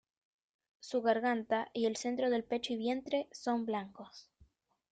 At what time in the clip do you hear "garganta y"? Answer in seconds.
1.03-1.85